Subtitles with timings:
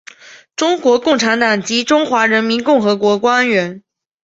[0.55, 3.83] 中国共产党及中华人民共和国官员。